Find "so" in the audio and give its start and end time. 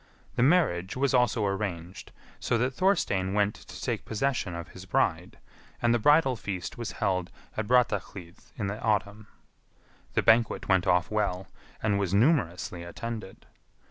2.39-2.57